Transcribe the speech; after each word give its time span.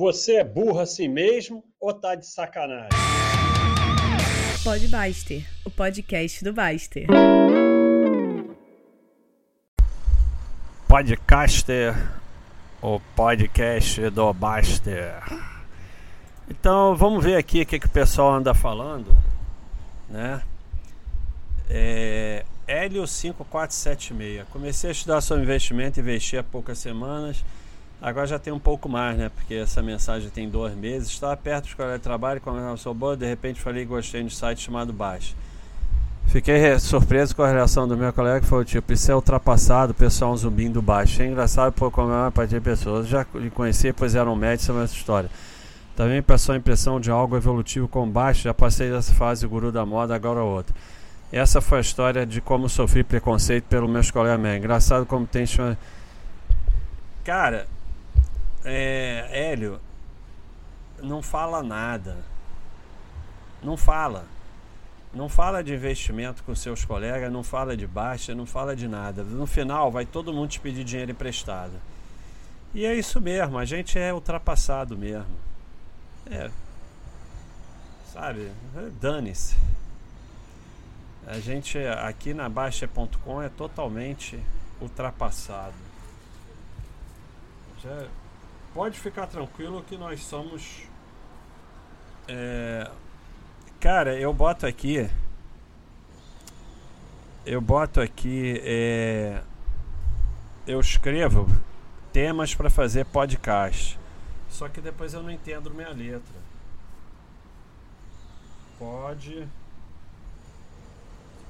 Você 0.00 0.36
é 0.36 0.44
burro 0.44 0.80
assim 0.80 1.08
mesmo 1.08 1.62
ou 1.78 1.92
tá 1.92 2.14
de 2.14 2.26
sacanagem? 2.26 2.88
Pode 4.64 4.88
Baster, 4.88 5.46
o 5.62 5.70
podcast 5.70 6.42
do 6.42 6.54
Baster. 6.54 7.06
Podcaster, 10.88 11.94
o 12.80 12.98
podcast 13.14 14.08
do 14.08 14.32
Baster. 14.32 15.22
Então 16.48 16.96
vamos 16.96 17.22
ver 17.22 17.36
aqui 17.36 17.60
o 17.60 17.66
que, 17.66 17.78
que 17.78 17.86
o 17.86 17.90
pessoal 17.90 18.32
anda 18.32 18.54
falando, 18.54 19.14
né? 20.08 20.40
É, 21.68 22.46
Hélio 22.66 23.06
5476. 23.06 24.48
Comecei 24.48 24.88
a 24.88 24.92
estudar 24.92 25.20
sobre 25.20 25.42
investimento, 25.42 26.00
investi 26.00 26.38
há 26.38 26.42
poucas 26.42 26.78
semanas. 26.78 27.44
Agora 28.02 28.26
já 28.26 28.38
tem 28.38 28.52
um 28.52 28.58
pouco 28.58 28.88
mais, 28.88 29.18
né? 29.18 29.30
Porque 29.34 29.54
essa 29.54 29.82
mensagem 29.82 30.30
tem 30.30 30.48
dois 30.48 30.74
meses. 30.74 31.08
Estava 31.08 31.36
perto 31.36 31.64
de 31.64 31.70
escola 31.70 31.98
de 31.98 32.02
trabalho, 32.02 32.40
sou 32.78 32.94
boa, 32.94 33.16
de 33.16 33.26
repente 33.26 33.60
falei 33.60 33.84
que 33.84 33.90
gostei 33.90 34.20
de 34.22 34.28
um 34.28 34.30
site 34.30 34.62
chamado 34.62 34.92
Baixo. 34.92 35.34
Fiquei 36.26 36.78
surpreso 36.78 37.34
com 37.34 37.42
a 37.42 37.50
reação 37.50 37.88
do 37.88 37.96
meu 37.96 38.12
colega, 38.12 38.40
que 38.40 38.46
foi 38.46 38.64
tipo, 38.64 38.92
isso 38.92 39.10
é 39.10 39.14
ultrapassado, 39.14 39.90
o 39.90 39.94
pessoal 39.94 40.36
zumbindo 40.36 40.80
baixo. 40.80 41.20
É 41.20 41.26
engraçado 41.26 41.72
por 41.72 41.90
como 41.90 42.12
é 42.12 42.16
uma 42.16 42.30
parte 42.30 42.50
de 42.50 42.60
pessoas. 42.60 43.08
Já 43.08 43.26
lhe 43.34 43.50
conheci, 43.50 43.92
pois 43.92 44.14
eram 44.14 44.36
médicos 44.36 44.66
sobre 44.66 44.84
essa 44.84 44.94
história. 44.94 45.28
Também 45.96 46.22
passou 46.22 46.54
a 46.54 46.58
impressão 46.58 47.00
de 47.00 47.10
algo 47.10 47.36
evolutivo 47.36 47.88
com 47.88 48.08
baixo, 48.08 48.44
já 48.44 48.54
passei 48.54 48.90
dessa 48.90 49.12
fase 49.12 49.46
guru 49.46 49.72
da 49.72 49.84
moda, 49.84 50.14
agora 50.14 50.40
outra. 50.40 50.74
Essa 51.32 51.60
foi 51.60 51.78
a 51.78 51.80
história 51.80 52.24
de 52.24 52.40
como 52.40 52.68
sofri 52.68 53.04
preconceito 53.04 53.64
pelo 53.64 53.88
meus 53.88 54.10
colegas 54.10 54.40
médicos. 54.40 54.64
Engraçado 54.64 55.04
como 55.04 55.26
tem... 55.26 55.44
Cara, 57.24 57.66
é, 58.64 59.28
Hélio, 59.30 59.80
não 61.02 61.22
fala 61.22 61.62
nada. 61.62 62.18
Não 63.62 63.76
fala. 63.76 64.24
Não 65.12 65.28
fala 65.28 65.62
de 65.62 65.74
investimento 65.74 66.42
com 66.44 66.54
seus 66.54 66.84
colegas, 66.84 67.32
não 67.32 67.42
fala 67.42 67.76
de 67.76 67.86
baixa, 67.86 68.34
não 68.34 68.46
fala 68.46 68.76
de 68.76 68.86
nada. 68.86 69.24
No 69.24 69.46
final, 69.46 69.90
vai 69.90 70.06
todo 70.06 70.32
mundo 70.32 70.50
te 70.50 70.60
pedir 70.60 70.84
dinheiro 70.84 71.10
emprestado. 71.10 71.72
E 72.72 72.84
é 72.84 72.94
isso 72.94 73.20
mesmo, 73.20 73.58
a 73.58 73.64
gente 73.64 73.98
é 73.98 74.14
ultrapassado 74.14 74.96
mesmo. 74.96 75.36
É. 76.30 76.48
Sabe? 78.12 78.52
Dane-se. 79.00 79.56
A 81.26 81.40
gente 81.40 81.78
aqui 81.78 82.32
na 82.32 82.48
Baixa.com 82.48 83.42
é 83.42 83.48
totalmente 83.48 84.40
ultrapassado. 84.80 85.74
Já 87.82 88.06
pode 88.74 88.98
ficar 88.98 89.26
tranquilo 89.26 89.82
que 89.82 89.96
nós 89.96 90.22
somos. 90.22 90.82
É, 92.28 92.90
cara, 93.78 94.18
eu 94.18 94.32
boto 94.32 94.66
aqui. 94.66 95.08
Eu 97.44 97.60
boto 97.60 98.00
aqui. 98.00 98.60
É, 98.64 99.42
eu 100.66 100.80
escrevo 100.80 101.46
temas 102.12 102.54
para 102.54 102.70
fazer 102.70 103.04
podcast. 103.06 103.98
Só 104.48 104.68
que 104.68 104.80
depois 104.80 105.14
eu 105.14 105.22
não 105.22 105.30
entendo 105.30 105.72
minha 105.72 105.90
letra. 105.90 106.40
Pode 108.78 109.46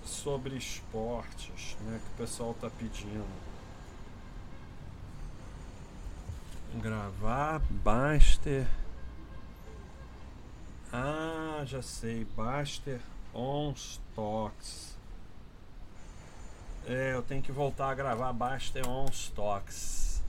sobre 0.04 0.56
esportes, 0.56 1.76
né, 1.82 2.00
que 2.02 2.22
o 2.22 2.26
pessoal 2.26 2.54
tá 2.60 2.68
pedindo. 2.70 3.24
Gravar 6.76 7.60
Baster. 7.68 8.66
Ah, 10.92 11.62
já 11.64 11.82
sei. 11.82 12.24
Baster 12.36 13.00
on 13.34 13.72
Stocks. 13.74 14.96
É, 16.86 17.14
eu 17.14 17.22
tenho 17.22 17.42
que 17.42 17.52
voltar 17.52 17.90
a 17.90 17.94
gravar 17.94 18.32
Baster 18.32 18.88
on 18.88 19.06
Stocks. 19.12 20.22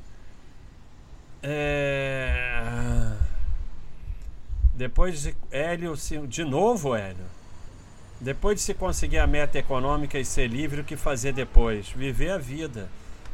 É. 1.44 3.18
Depois 4.74 5.22
de 5.22 5.36
Hélio, 5.52 5.96
de 6.28 6.44
novo, 6.44 6.96
Hélio. 6.96 7.26
Depois 8.20 8.56
de 8.56 8.62
se 8.62 8.74
conseguir 8.74 9.18
a 9.18 9.26
meta 9.26 9.58
econômica 9.58 10.20
e 10.20 10.26
ser 10.26 10.48
livre, 10.48 10.82
o 10.82 10.84
que 10.84 10.96
fazer 10.96 11.34
depois? 11.34 11.90
Viver 11.90 12.32
a 12.32 12.38
vida. 12.38 12.90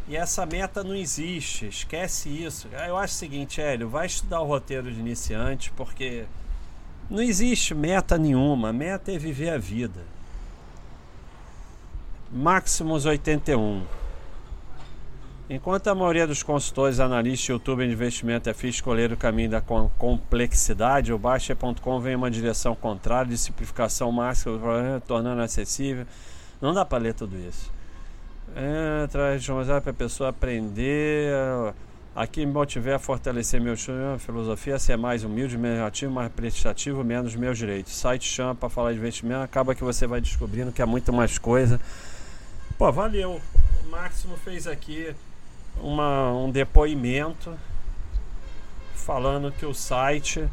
E 0.07 0.15
essa 0.15 0.45
meta 0.45 0.83
não 0.83 0.95
existe, 0.95 1.67
esquece 1.67 2.29
isso. 2.29 2.69
Eu 2.87 2.95
acho 2.95 3.13
o 3.13 3.17
seguinte, 3.17 3.59
Hélio, 3.59 3.89
vai 3.89 4.05
estudar 4.05 4.39
o 4.39 4.45
roteiro 4.45 4.89
de 4.89 4.99
iniciante, 4.99 5.71
porque 5.75 6.25
não 7.09 7.21
existe 7.21 7.75
meta 7.75 8.17
nenhuma. 8.17 8.71
Meta 8.71 9.11
é 9.11 9.17
viver 9.17 9.49
a 9.49 9.57
vida. 9.57 10.01
Maximus 12.31 13.05
81. 13.05 13.83
Enquanto 15.49 15.87
a 15.87 15.95
maioria 15.95 16.27
dos 16.27 16.43
consultores, 16.43 16.99
analistas 16.99 17.47
e 17.47 17.51
youtubers 17.53 17.87
de 17.89 17.95
investimento 17.95 18.49
é 18.49 18.53
fiel 18.53 18.69
escolher 18.69 19.13
o 19.13 19.17
caminho 19.17 19.49
da 19.49 19.61
complexidade, 19.61 21.13
o 21.13 21.17
Baixa.com 21.17 21.99
vem 22.01 22.13
em 22.13 22.15
uma 22.17 22.29
direção 22.29 22.75
contrária, 22.75 23.29
de 23.29 23.37
simplificação 23.37 24.11
máxima, 24.11 24.59
tornando 25.05 25.41
acessível. 25.41 26.05
Não 26.61 26.73
dá 26.73 26.83
para 26.83 26.97
ler 26.97 27.13
tudo 27.13 27.37
isso. 27.37 27.76
É, 28.55 29.07
traz 29.07 29.45
para 29.45 29.91
a 29.91 29.93
pessoa 29.93 30.29
aprender. 30.29 31.31
Aqui 32.15 32.45
me 32.45 32.51
motivei 32.51 32.93
a 32.93 32.99
fortalecer 32.99 33.61
meu 33.61 33.75
filosofia, 34.17 34.75
a 34.75 34.79
ser 34.79 34.97
mais 34.97 35.23
humilde, 35.23 35.55
menos 35.55 35.79
ativo, 35.81 36.11
mais 36.11 36.31
prestativo, 36.31 37.03
menos 37.03 37.35
meus 37.35 37.57
direitos. 37.57 37.95
Site 37.95 38.27
chama 38.27 38.55
para 38.55 38.69
falar 38.69 38.91
de 38.91 38.97
investimento, 38.97 39.41
acaba 39.41 39.75
que 39.75 39.83
você 39.83 40.07
vai 40.07 40.19
descobrindo 40.19 40.71
que 40.71 40.81
é 40.81 40.85
muito 40.85 41.13
mais 41.13 41.37
coisa. 41.37 41.79
Pô, 42.75 42.91
valeu. 42.91 43.39
O 43.85 43.89
Máximo 43.89 44.35
fez 44.37 44.65
aqui 44.65 45.13
uma, 45.79 46.33
um 46.33 46.49
depoimento 46.49 47.53
falando 48.95 49.51
que 49.51 49.65
o 49.65 49.73
site 49.73 50.49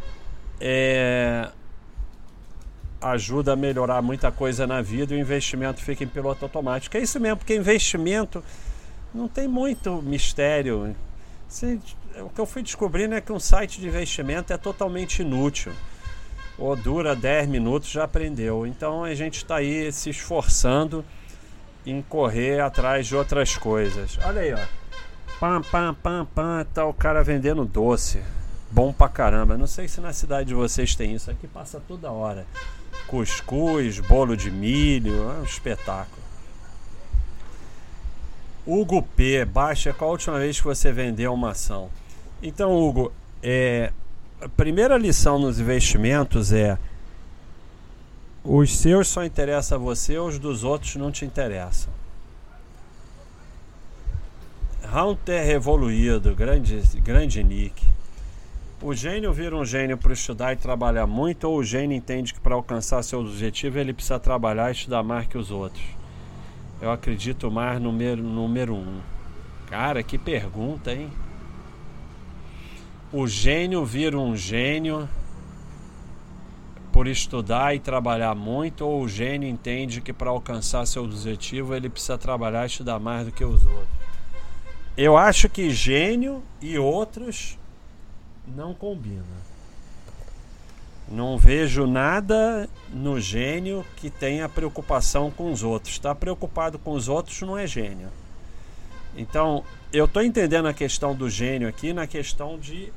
é 0.60 1.48
ajuda 3.12 3.52
a 3.52 3.56
melhorar 3.56 4.00
muita 4.00 4.32
coisa 4.32 4.66
na 4.66 4.80
vida 4.80 5.14
e 5.14 5.18
o 5.18 5.20
investimento 5.20 5.82
fica 5.82 6.02
em 6.02 6.08
piloto 6.08 6.44
automático. 6.44 6.96
É 6.96 7.00
isso 7.00 7.20
mesmo, 7.20 7.36
porque 7.36 7.54
investimento 7.54 8.42
não 9.14 9.28
tem 9.28 9.46
muito 9.46 10.00
mistério. 10.02 10.96
o 12.18 12.30
que 12.30 12.40
eu 12.40 12.46
fui 12.46 12.62
descobrindo 12.62 13.14
é 13.14 13.20
que 13.20 13.30
um 13.30 13.38
site 13.38 13.80
de 13.80 13.86
investimento 13.86 14.52
é 14.52 14.56
totalmente 14.56 15.20
inútil. 15.20 15.72
Ou 16.56 16.74
dura 16.76 17.14
10 17.14 17.48
minutos, 17.48 17.90
já 17.90 18.04
aprendeu. 18.04 18.66
Então 18.66 19.04
a 19.04 19.14
gente 19.14 19.38
está 19.38 19.56
aí 19.56 19.92
se 19.92 20.08
esforçando 20.08 21.04
em 21.84 22.00
correr 22.00 22.60
atrás 22.60 23.06
de 23.06 23.14
outras 23.14 23.56
coisas. 23.56 24.18
Olha 24.24 24.40
aí, 24.40 24.54
ó. 24.54 24.58
Pam, 25.38 25.60
pam, 25.62 25.94
pam, 25.94 26.26
pam, 26.32 26.66
tá 26.72 26.86
o 26.86 26.94
cara 26.94 27.22
vendendo 27.22 27.64
doce. 27.64 28.22
Bom 28.70 28.92
pra 28.92 29.08
caramba. 29.08 29.58
Não 29.58 29.66
sei 29.66 29.88
se 29.88 30.00
na 30.00 30.12
cidade 30.12 30.48
de 30.48 30.54
vocês 30.54 30.94
tem 30.94 31.12
isso. 31.12 31.30
Aqui 31.30 31.46
passa 31.46 31.82
toda 31.86 32.10
hora 32.10 32.46
cuscuz, 33.06 34.00
bolo 34.00 34.36
de 34.36 34.50
milho, 34.50 35.30
é 35.30 35.40
um 35.40 35.44
espetáculo. 35.44 36.22
Hugo 38.66 39.02
P, 39.02 39.44
baixa 39.44 39.92
qual 39.92 40.10
a 40.10 40.12
última 40.12 40.38
vez 40.38 40.58
que 40.58 40.66
você 40.66 40.90
vendeu 40.90 41.34
uma 41.34 41.50
ação? 41.50 41.90
Então, 42.42 42.74
Hugo, 42.74 43.12
é, 43.42 43.92
a 44.40 44.48
primeira 44.48 44.96
lição 44.96 45.38
nos 45.38 45.60
investimentos 45.60 46.52
é 46.52 46.78
os 48.42 48.76
seus 48.76 49.08
só 49.08 49.24
interessam 49.24 49.78
a 49.78 49.80
você, 49.80 50.18
os 50.18 50.38
dos 50.38 50.64
outros 50.64 50.96
não 50.96 51.10
te 51.10 51.24
interessam. 51.24 51.92
Hunter 54.84 55.48
evoluído, 55.48 56.34
grande, 56.34 56.82
grande 57.00 57.42
nick. 57.42 57.93
O 58.86 58.92
gênio 58.92 59.32
vira 59.32 59.56
um 59.56 59.64
gênio 59.64 59.96
por 59.96 60.12
estudar 60.12 60.52
e 60.52 60.56
trabalhar 60.56 61.06
muito, 61.06 61.44
ou 61.44 61.56
o 61.56 61.64
gênio 61.64 61.96
entende 61.96 62.34
que 62.34 62.40
para 62.40 62.54
alcançar 62.54 63.02
seu 63.02 63.20
objetivo 63.20 63.78
ele 63.78 63.94
precisa 63.94 64.18
trabalhar 64.18 64.68
e 64.68 64.72
estudar 64.72 65.02
mais 65.02 65.26
que 65.26 65.38
os 65.38 65.50
outros? 65.50 65.82
Eu 66.82 66.90
acredito 66.90 67.50
mais 67.50 67.80
no 67.80 67.90
número, 67.90 68.22
número 68.22 68.74
um. 68.74 69.00
Cara, 69.70 70.02
que 70.02 70.18
pergunta, 70.18 70.92
hein? 70.92 71.10
O 73.10 73.26
gênio 73.26 73.86
vira 73.86 74.18
um 74.18 74.36
gênio 74.36 75.08
por 76.92 77.06
estudar 77.06 77.74
e 77.74 77.80
trabalhar 77.80 78.34
muito, 78.34 78.86
ou 78.86 79.00
o 79.00 79.08
gênio 79.08 79.48
entende 79.48 80.02
que 80.02 80.12
para 80.12 80.28
alcançar 80.28 80.84
seu 80.84 81.04
objetivo 81.04 81.74
ele 81.74 81.88
precisa 81.88 82.18
trabalhar 82.18 82.64
e 82.64 82.66
estudar 82.66 82.98
mais 82.98 83.24
do 83.24 83.32
que 83.32 83.46
os 83.46 83.64
outros? 83.64 83.88
Eu 84.94 85.16
acho 85.16 85.48
que 85.48 85.70
gênio 85.70 86.42
e 86.60 86.78
outros 86.78 87.56
não 88.46 88.74
combina. 88.74 89.24
Não 91.08 91.36
vejo 91.36 91.86
nada 91.86 92.68
no 92.90 93.20
gênio 93.20 93.84
que 93.96 94.08
tenha 94.08 94.48
preocupação 94.48 95.30
com 95.30 95.52
os 95.52 95.62
outros. 95.62 95.94
Está 95.94 96.14
preocupado 96.14 96.78
com 96.78 96.92
os 96.92 97.08
outros 97.08 97.40
não 97.42 97.58
é 97.58 97.66
gênio. 97.66 98.08
Então, 99.16 99.62
eu 99.92 100.06
estou 100.06 100.22
entendendo 100.22 100.66
a 100.66 100.74
questão 100.74 101.14
do 101.14 101.28
gênio 101.28 101.68
aqui 101.68 101.92
na 101.92 102.06
questão 102.06 102.58
de 102.58 102.92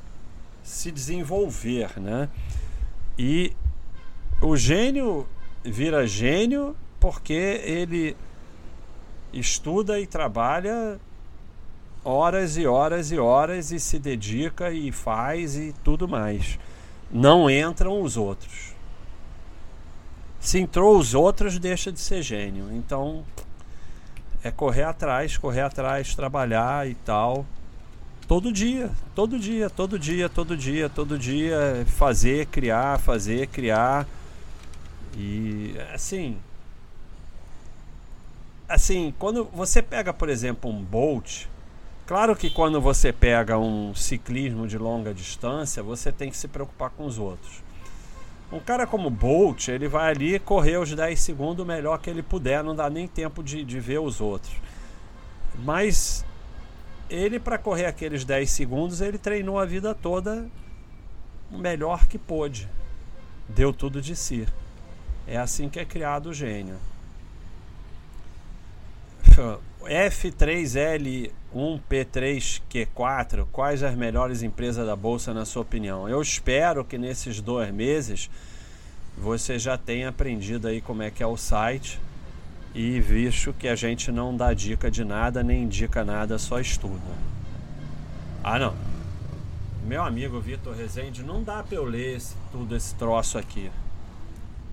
se 0.62 0.90
desenvolver, 0.90 1.98
né? 2.00 2.28
E 3.18 3.52
o 4.40 4.56
gênio 4.56 5.26
vira 5.64 6.06
gênio 6.06 6.74
porque 6.98 7.32
ele 7.32 8.16
estuda 9.32 10.00
e 10.00 10.06
trabalha 10.06 10.98
horas 12.08 12.56
e 12.56 12.66
horas 12.66 13.12
e 13.12 13.18
horas 13.18 13.70
e 13.70 13.78
se 13.78 13.98
dedica 13.98 14.70
e 14.70 14.90
faz 14.90 15.56
e 15.56 15.74
tudo 15.84 16.08
mais. 16.08 16.58
Não 17.12 17.50
entram 17.50 18.00
os 18.00 18.16
outros. 18.16 18.72
Se 20.40 20.58
entrou 20.58 20.98
os 20.98 21.14
outros, 21.14 21.58
deixa 21.58 21.92
de 21.92 22.00
ser 22.00 22.22
gênio. 22.22 22.72
Então 22.72 23.24
é 24.42 24.50
correr 24.50 24.84
atrás, 24.84 25.36
correr 25.36 25.60
atrás, 25.60 26.14
trabalhar 26.14 26.88
e 26.88 26.94
tal. 26.94 27.44
Todo 28.26 28.50
dia, 28.50 28.90
todo 29.14 29.38
dia, 29.38 29.68
todo 29.68 29.98
dia, 29.98 30.28
todo 30.30 30.56
dia, 30.56 30.88
todo 30.88 31.18
dia, 31.18 31.84
fazer, 31.88 32.46
criar, 32.46 32.98
fazer, 32.98 33.48
criar. 33.48 34.06
E 35.14 35.74
assim, 35.92 36.38
assim, 38.66 39.14
quando 39.18 39.44
você 39.52 39.82
pega, 39.82 40.12
por 40.12 40.30
exemplo, 40.30 40.70
um 40.70 40.82
Bolt, 40.82 41.46
claro 42.08 42.34
que 42.34 42.50
quando 42.50 42.80
você 42.80 43.12
pega 43.12 43.56
um 43.56 43.94
ciclismo 43.94 44.66
de 44.66 44.76
longa 44.76 45.14
distância, 45.14 45.82
você 45.82 46.10
tem 46.10 46.30
que 46.30 46.36
se 46.36 46.48
preocupar 46.48 46.90
com 46.90 47.04
os 47.04 47.18
outros. 47.18 47.62
Um 48.50 48.58
cara 48.58 48.86
como 48.86 49.10
Bolt, 49.10 49.68
ele 49.68 49.86
vai 49.86 50.10
ali 50.10 50.38
correr 50.38 50.78
os 50.78 50.94
10 50.94 51.20
segundos 51.20 51.62
o 51.62 51.68
melhor 51.68 51.98
que 51.98 52.08
ele 52.08 52.22
puder, 52.22 52.64
não 52.64 52.74
dá 52.74 52.88
nem 52.88 53.06
tempo 53.06 53.42
de, 53.42 53.62
de 53.62 53.78
ver 53.78 54.00
os 54.00 54.22
outros. 54.22 54.54
Mas 55.58 56.24
ele, 57.10 57.38
para 57.38 57.58
correr 57.58 57.84
aqueles 57.84 58.24
10 58.24 58.50
segundos, 58.50 59.02
ele 59.02 59.18
treinou 59.18 59.58
a 59.58 59.66
vida 59.66 59.94
toda 59.94 60.48
o 61.52 61.58
melhor 61.58 62.06
que 62.06 62.18
pôde. 62.18 62.68
Deu 63.46 63.72
tudo 63.72 64.00
de 64.00 64.16
si. 64.16 64.48
É 65.26 65.36
assim 65.36 65.68
que 65.68 65.78
é 65.78 65.84
criado 65.84 66.30
o 66.30 66.34
gênio. 66.34 66.76
F3L1P3Q4, 71.54 73.46
quais 73.52 73.82
as 73.82 73.94
melhores 73.94 74.42
empresas 74.42 74.86
da 74.86 74.94
bolsa 74.94 75.32
na 75.32 75.44
sua 75.44 75.62
opinião? 75.62 76.08
Eu 76.08 76.20
espero 76.20 76.84
que 76.84 76.98
nesses 76.98 77.40
dois 77.40 77.72
meses 77.72 78.30
você 79.16 79.58
já 79.58 79.76
tenha 79.76 80.10
aprendido 80.10 80.68
aí 80.68 80.80
como 80.80 81.02
é 81.02 81.10
que 81.10 81.22
é 81.22 81.26
o 81.26 81.36
site 81.36 82.00
e 82.74 83.00
visto 83.00 83.52
que 83.52 83.66
a 83.66 83.74
gente 83.74 84.12
não 84.12 84.36
dá 84.36 84.54
dica 84.54 84.90
de 84.90 85.04
nada 85.04 85.42
nem 85.42 85.64
indica 85.64 86.04
nada, 86.04 86.38
só 86.38 86.60
estuda. 86.60 87.28
Ah 88.44 88.58
não, 88.58 88.74
meu 89.88 90.02
amigo 90.02 90.38
Vitor 90.38 90.76
Rezende, 90.76 91.22
não 91.22 91.42
dá 91.42 91.62
para 91.62 91.76
eu 91.76 91.84
ler 91.84 92.16
esse, 92.16 92.36
tudo 92.52 92.76
esse 92.76 92.94
troço 92.94 93.38
aqui. 93.38 93.70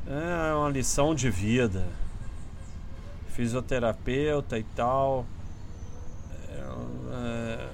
É 0.05 0.53
uma 0.53 0.69
lição 0.69 1.15
de 1.15 1.29
vida. 1.29 1.87
Fisioterapeuta 3.29 4.59
e 4.59 4.63
tal. 4.75 5.25
É, 6.49 6.63
é, 7.13 7.69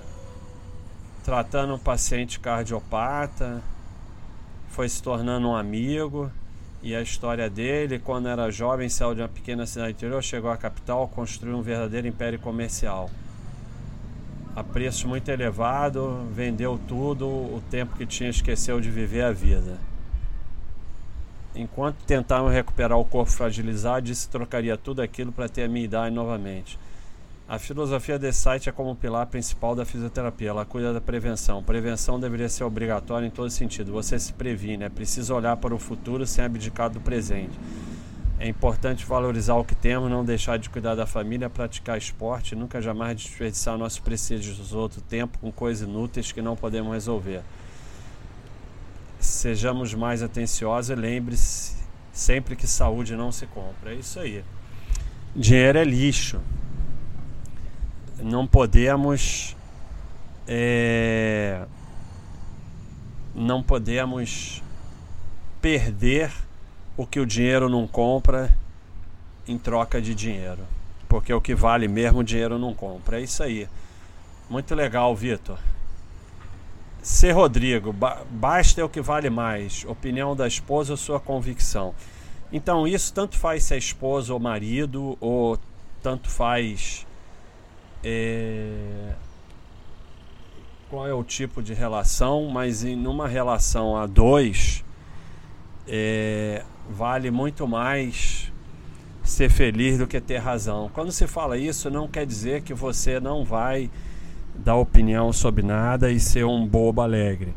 tratando 1.23 1.75
um 1.75 1.79
paciente 1.79 2.39
cardiopata. 2.39 3.62
Foi 4.69 4.88
se 4.88 5.01
tornando 5.01 5.47
um 5.47 5.56
amigo. 5.56 6.31
E 6.83 6.95
a 6.95 7.01
história 7.01 7.50
dele, 7.50 8.00
quando 8.00 8.27
era 8.27 8.50
jovem, 8.50 8.89
saiu 8.89 9.13
de 9.13 9.21
uma 9.21 9.29
pequena 9.29 9.68
cidade 9.68 9.91
interior, 9.91 10.23
chegou 10.23 10.50
à 10.50 10.57
capital, 10.57 11.07
construiu 11.07 11.56
um 11.57 11.62
verdadeiro 11.62 12.07
império 12.07 12.39
comercial. 12.39 13.09
A 14.56 14.63
preço 14.63 15.07
muito 15.07 15.29
elevado, 15.29 16.27
vendeu 16.31 16.79
tudo, 16.88 17.27
o 17.27 17.62
tempo 17.69 17.95
que 17.95 18.06
tinha 18.06 18.29
esqueceu 18.29 18.81
de 18.81 18.89
viver 18.89 19.23
a 19.23 19.31
vida. 19.31 19.77
Enquanto 21.53 21.97
tentavam 22.06 22.50
recuperar 22.50 22.97
o 22.97 23.06
corpo 23.06 23.31
fragilizado, 23.31 24.07
disse 24.07 24.25
que 24.25 24.31
trocaria 24.31 24.75
tudo 24.75 25.01
aquilo 25.01 25.31
para 25.31 25.47
ter 25.47 25.63
a 25.63 25.68
minha 25.68 25.85
idade 25.85 26.13
novamente. 26.15 26.79
A 27.51 27.59
filosofia 27.59 28.18
desse 28.18 28.39
site 28.39 28.69
é 28.69 28.71
como 28.71 28.95
pilar 28.95 29.25
principal 29.25 29.75
da 29.75 29.83
fisioterapia. 29.83 30.51
Ela 30.51 30.63
cuida 30.63 30.94
da 30.94 31.01
prevenção. 31.01 31.62
Prevenção 31.62 32.18
deveria 32.18 32.48
ser 32.48 32.63
obrigatória 32.63 33.27
em 33.27 33.30
todo 33.30 33.50
sentido. 33.50 33.92
Você 33.92 34.18
se 34.18 34.31
previne, 34.31 34.86
é 34.86 34.89
preciso 34.89 35.36
olhar 35.36 35.57
para 35.57 35.75
o 35.75 35.77
futuro 35.77 36.25
sem 36.25 36.45
abdicar 36.45 36.89
do 36.89 37.01
presente. 37.01 37.59
É 38.39 38.48
importante 38.48 39.06
valorizar 39.06 39.56
o 39.56 39.65
que 39.65 39.75
temos, 39.75 40.09
não 40.09 40.24
deixar 40.24 40.57
de 40.57 40.69
cuidar 40.69 40.95
da 40.95 41.06
família, 41.06 41.50
praticar 41.50 41.98
esporte, 41.98 42.56
nunca 42.56 42.81
jamais 42.81 43.18
desperdiçar 43.18 43.77
nosso 43.77 44.01
precioso 44.01 45.01
tempo 45.09 45.38
com 45.39 45.51
coisas 45.51 45.86
inúteis 45.86 46.31
que 46.31 46.42
não 46.42 46.56
podemos 46.56 46.94
resolver 46.94 47.42
sejamos 49.19 49.94
mais 49.94 50.24
atenciosos 50.24 50.89
e 50.89 50.95
lembre-se 50.95 51.75
sempre 52.13 52.56
que 52.56 52.65
saúde 52.65 53.13
não 53.13 53.30
se 53.30 53.45
compra. 53.45 53.92
É 53.92 53.95
isso 53.95 54.19
aí. 54.19 54.42
Dinheiro 55.36 55.77
é 55.77 55.83
lixo. 55.83 56.39
Não 58.21 58.45
podemos. 58.47 59.56
É, 60.47 61.65
não 63.33 63.63
podemos 63.63 64.62
perder 65.62 66.31
o 66.97 67.06
que 67.06 67.19
o 67.19 67.25
dinheiro 67.25 67.69
não 67.69 67.88
compra 67.88 68.56
em 69.47 69.57
troca 69.57 70.01
de 70.01 70.13
dinheiro. 70.13 70.65
Porque 71.07 71.33
o 71.33 71.41
que 71.41 71.56
vale 71.56 71.88
mesmo 71.88 72.19
o 72.19 72.23
dinheiro 72.23 72.57
não 72.57 72.73
compra. 72.73 73.19
É 73.19 73.23
isso 73.23 73.44
aí. 73.44 73.68
Muito 74.50 74.73
legal, 74.75 75.15
Vitor. 75.15 75.57
Ser 77.01 77.31
Rodrigo, 77.31 77.91
ba 77.91 78.21
basta 78.29 78.79
é 78.79 78.83
o 78.83 78.89
que 78.89 79.01
vale 79.01 79.29
mais, 79.29 79.83
opinião 79.85 80.35
da 80.35 80.47
esposa 80.47 80.94
ou 80.94 80.97
sua 80.97 81.19
convicção. 81.19 81.95
Então, 82.53 82.88
isso 82.88 83.12
tanto 83.12 83.38
faz 83.39 83.63
se 83.63 83.73
é 83.73 83.77
esposa 83.77 84.33
ou 84.33 84.39
marido, 84.39 85.18
ou 85.19 85.57
tanto 86.03 86.29
faz. 86.29 87.07
É, 88.03 89.13
qual 90.89 91.07
é 91.07 91.13
o 91.13 91.24
tipo 91.24 91.63
de 91.63 91.74
relação, 91.74 92.50
mas 92.50 92.83
em 92.83 93.07
uma 93.07 93.27
relação 93.27 93.95
a 93.95 94.06
dois, 94.06 94.83
é, 95.88 96.63
vale 96.89 97.31
muito 97.31 97.68
mais 97.68 98.51
ser 99.24 99.50
feliz 99.50 99.98
do 99.98 100.07
que 100.07 100.19
ter 100.19 100.38
razão. 100.38 100.89
Quando 100.94 101.12
se 101.12 101.27
fala 101.27 101.57
isso, 101.57 101.89
não 101.89 102.07
quer 102.07 102.25
dizer 102.25 102.62
que 102.62 102.74
você 102.74 103.19
não 103.19 103.45
vai 103.45 103.89
dar 104.56 104.75
opinião 104.75 105.31
sobre 105.31 105.63
nada 105.63 106.12
e 106.12 106.19
ser 106.19 106.45
um 106.45 106.68
bobo 106.68 107.01
alegre. 107.01 107.54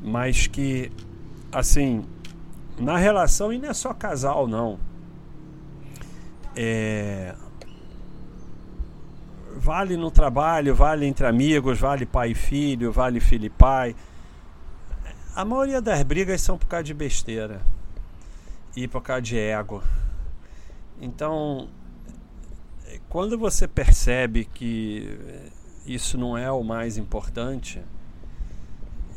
Mas 0.00 0.46
que, 0.46 0.92
assim, 1.50 2.04
na 2.78 2.96
relação, 2.96 3.52
e 3.52 3.58
não 3.58 3.70
é 3.70 3.74
só 3.74 3.92
casal, 3.92 4.46
não. 4.46 4.78
É, 6.54 7.34
vale 9.58 9.96
no 9.96 10.10
trabalho, 10.10 10.74
vale 10.74 11.06
entre 11.06 11.26
amigos, 11.26 11.78
vale 11.78 12.06
pai 12.06 12.30
e 12.30 12.34
filho, 12.34 12.92
vale 12.92 13.20
filho 13.20 13.46
e 13.46 13.50
pai. 13.50 13.94
A 15.34 15.44
maioria 15.44 15.80
das 15.80 16.02
brigas 16.02 16.40
são 16.40 16.56
por 16.56 16.66
causa 16.66 16.84
de 16.84 16.94
besteira 16.94 17.60
e 18.76 18.88
por 18.88 19.02
causa 19.02 19.22
de 19.22 19.38
ego. 19.38 19.82
Então, 21.00 21.68
quando 23.08 23.38
você 23.38 23.68
percebe 23.68 24.44
que 24.44 25.18
isso 25.86 26.16
não 26.16 26.36
é 26.36 26.50
o 26.50 26.62
mais 26.62 26.96
importante, 26.96 27.80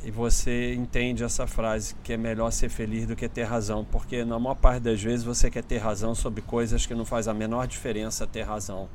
e 0.03 0.09
você 0.09 0.73
entende 0.73 1.23
essa 1.23 1.45
frase 1.45 1.95
que 2.03 2.13
é 2.13 2.17
melhor 2.17 2.51
ser 2.51 2.69
feliz 2.69 3.05
do 3.05 3.15
que 3.15 3.29
ter 3.29 3.43
razão, 3.43 3.85
porque 3.85 4.25
na 4.25 4.39
maior 4.39 4.55
parte 4.55 4.81
das 4.81 5.01
vezes 5.01 5.23
você 5.23 5.49
quer 5.51 5.63
ter 5.63 5.77
razão 5.77 6.15
sobre 6.15 6.41
coisas 6.41 6.85
que 6.85 6.95
não 6.95 7.05
faz 7.05 7.27
a 7.27 7.33
menor 7.33 7.67
diferença 7.67 8.25
ter 8.25 8.41
razão. 8.41 8.89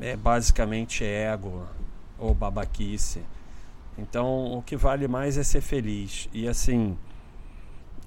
É 0.00 0.16
basicamente 0.16 1.04
ego 1.04 1.66
ou 2.18 2.34
babaquice. 2.34 3.22
Então, 3.96 4.58
o 4.58 4.62
que 4.62 4.76
vale 4.76 5.06
mais 5.06 5.38
é 5.38 5.44
ser 5.44 5.60
feliz. 5.60 6.28
E 6.32 6.48
assim, 6.48 6.98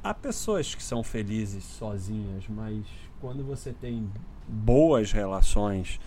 há 0.04 0.14
pessoas 0.14 0.76
que 0.76 0.84
são 0.84 1.04
felizes 1.04 1.64
sozinhas, 1.64 2.44
mas 2.50 2.86
quando 3.20 3.44
você 3.44 3.72
tem 3.72 4.10
boas 4.48 5.12
relações 5.12 6.00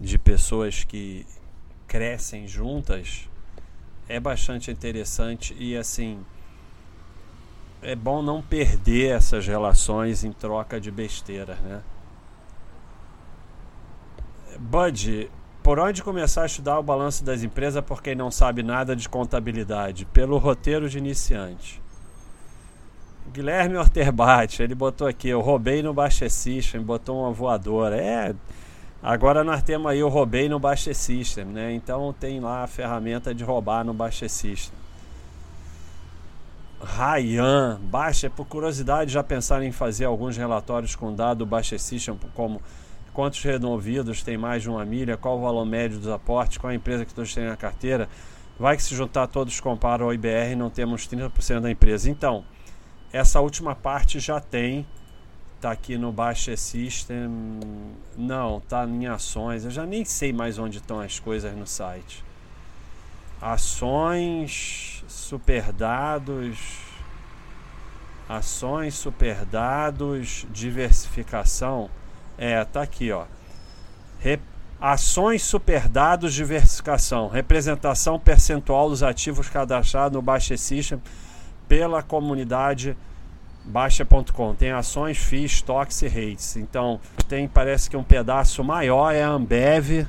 de 0.00 0.18
pessoas 0.18 0.84
que 0.84 1.26
crescem 1.86 2.46
juntas 2.46 3.28
é 4.08 4.20
bastante 4.20 4.70
interessante 4.70 5.56
e 5.58 5.76
assim 5.76 6.24
é 7.82 7.94
bom 7.94 8.22
não 8.22 8.42
perder 8.42 9.12
essas 9.12 9.46
relações 9.46 10.24
em 10.24 10.32
troca 10.32 10.80
de 10.80 10.90
besteiras, 10.90 11.58
né? 11.60 11.82
Bud, 14.58 15.30
por 15.62 15.78
onde 15.78 16.02
começar 16.02 16.42
a 16.42 16.46
estudar 16.46 16.78
o 16.78 16.82
balanço 16.82 17.24
das 17.24 17.42
empresas 17.42 17.82
por 17.82 18.02
quem 18.02 18.14
não 18.14 18.30
sabe 18.30 18.62
nada 18.62 18.94
de 18.94 19.08
contabilidade? 19.08 20.04
Pelo 20.06 20.38
roteiro 20.38 20.88
de 20.88 20.98
iniciante. 20.98 21.80
Guilherme 23.32 23.76
Orterbate, 23.76 24.62
ele 24.62 24.74
botou 24.74 25.06
aqui, 25.06 25.28
eu 25.28 25.40
roubei 25.40 25.82
no 25.82 25.92
Baixa 25.92 26.28
System, 26.28 26.80
botou 26.80 27.20
uma 27.20 27.30
voadora. 27.30 27.96
É, 27.96 28.34
Agora 29.02 29.44
nós 29.44 29.62
temos 29.62 29.90
aí 29.90 30.02
o 30.02 30.08
roubei 30.08 30.48
no 30.48 30.58
Baixa 30.58 30.92
System, 30.92 31.44
né? 31.44 31.72
Então 31.72 32.12
tem 32.18 32.40
lá 32.40 32.64
a 32.64 32.66
ferramenta 32.66 33.32
de 33.32 33.44
roubar 33.44 33.84
no 33.84 33.94
Baixa 33.94 34.28
System. 34.28 34.76
Ryan, 36.80 37.78
Baixa, 37.82 38.28
por 38.28 38.46
curiosidade, 38.46 39.12
já 39.12 39.22
pensaram 39.22 39.64
em 39.64 39.70
fazer 39.70 40.04
alguns 40.04 40.36
relatórios 40.36 40.96
com 40.96 41.14
dado 41.14 41.46
Baixa 41.46 41.78
System, 41.78 42.18
como 42.34 42.60
quantos 43.18 43.42
removidos 43.42 44.22
tem 44.22 44.38
mais 44.38 44.62
de 44.62 44.70
uma 44.70 44.84
milha, 44.84 45.16
qual 45.16 45.38
o 45.38 45.40
valor 45.40 45.64
médio 45.64 45.98
dos 45.98 46.06
aportes, 46.06 46.56
qual 46.56 46.70
a 46.70 46.74
empresa 46.76 47.04
que 47.04 47.12
todos 47.12 47.34
têm 47.34 47.46
na 47.46 47.56
carteira. 47.56 48.08
Vai 48.56 48.76
que 48.76 48.82
se 48.84 48.94
juntar 48.94 49.26
todos 49.26 49.58
comparam 49.58 50.06
ao 50.06 50.14
IBR 50.14 50.54
não 50.54 50.70
temos 50.70 51.08
30% 51.08 51.58
da 51.58 51.68
empresa. 51.68 52.08
Então, 52.08 52.44
essa 53.12 53.40
última 53.40 53.74
parte 53.74 54.20
já 54.20 54.38
tem, 54.38 54.86
tá 55.60 55.72
aqui 55.72 55.98
no 55.98 56.12
Baixa 56.12 56.56
System, 56.56 57.28
não, 58.16 58.60
tá 58.60 58.86
em 58.86 59.08
ações, 59.08 59.64
eu 59.64 59.72
já 59.72 59.84
nem 59.84 60.04
sei 60.04 60.32
mais 60.32 60.56
onde 60.56 60.78
estão 60.78 61.00
as 61.00 61.18
coisas 61.18 61.52
no 61.56 61.66
site. 61.66 62.24
Ações, 63.42 65.02
superdados, 65.08 66.56
ações, 68.28 68.94
superdados, 68.94 70.46
diversificação. 70.52 71.90
É, 72.38 72.64
tá 72.64 72.82
aqui, 72.82 73.10
ó. 73.10 73.24
Re... 74.20 74.38
Ações, 74.80 75.42
superdados, 75.42 76.32
diversificação. 76.32 77.28
Representação 77.28 78.18
percentual 78.18 78.88
dos 78.88 79.02
ativos 79.02 79.48
cadastrados 79.48 80.14
no 80.14 80.22
Baixa 80.22 80.56
System 80.56 81.02
pela 81.66 82.02
comunidade 82.02 82.96
Baixa.com. 83.64 84.54
Tem 84.54 84.70
ações, 84.70 85.18
FIIs, 85.18 85.52
stocks 85.52 86.02
e 86.02 86.08
rates. 86.08 86.56
Então, 86.56 86.98
tem, 87.28 87.46
parece 87.46 87.90
que 87.90 87.96
um 87.96 88.02
pedaço 88.02 88.64
maior 88.64 89.12
é 89.12 89.22
a 89.22 89.28
Ambev, 89.28 90.06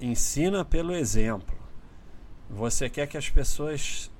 ensina 0.00 0.64
pelo 0.64 0.94
exemplo. 0.94 1.56
Você 2.48 2.88
quer 2.88 3.06
que 3.06 3.16
as 3.16 3.28
pessoas 3.28 4.10